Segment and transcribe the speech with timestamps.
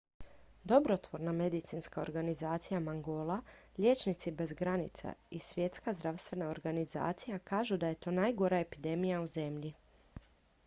[0.63, 3.37] dobrotvorna medicinska organizacija mangola
[3.77, 9.73] liječnici bez granica i svjetska zdravstvena organizacija kažu da je to najgora epidemija u zemlji